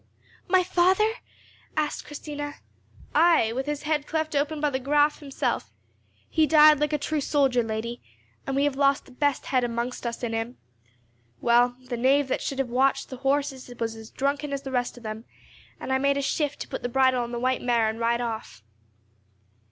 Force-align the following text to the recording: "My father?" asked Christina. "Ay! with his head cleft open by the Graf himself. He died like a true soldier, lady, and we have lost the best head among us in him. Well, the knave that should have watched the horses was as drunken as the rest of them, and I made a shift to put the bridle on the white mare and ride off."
"My 0.47 0.63
father?" 0.63 1.07
asked 1.77 2.05
Christina. 2.05 2.55
"Ay! 3.13 3.53
with 3.53 3.67
his 3.67 3.83
head 3.83 4.07
cleft 4.07 4.35
open 4.35 4.59
by 4.59 4.71
the 4.71 4.79
Graf 4.79 5.19
himself. 5.19 5.71
He 6.27 6.47
died 6.47 6.79
like 6.79 6.91
a 6.91 6.97
true 6.97 7.21
soldier, 7.21 7.61
lady, 7.61 8.01
and 8.47 8.55
we 8.55 8.63
have 8.63 8.75
lost 8.75 9.05
the 9.05 9.11
best 9.11 9.45
head 9.45 9.63
among 9.63 9.89
us 9.89 10.23
in 10.23 10.33
him. 10.33 10.57
Well, 11.39 11.75
the 11.85 11.97
knave 11.97 12.29
that 12.29 12.41
should 12.41 12.57
have 12.57 12.69
watched 12.71 13.09
the 13.11 13.17
horses 13.17 13.71
was 13.79 13.95
as 13.95 14.09
drunken 14.09 14.53
as 14.53 14.63
the 14.63 14.71
rest 14.71 14.97
of 14.97 15.03
them, 15.03 15.25
and 15.79 15.93
I 15.93 15.99
made 15.99 16.17
a 16.17 16.23
shift 16.23 16.61
to 16.61 16.67
put 16.67 16.81
the 16.81 16.89
bridle 16.89 17.21
on 17.21 17.31
the 17.31 17.37
white 17.39 17.61
mare 17.61 17.87
and 17.87 17.99
ride 17.99 18.21
off." 18.21 18.63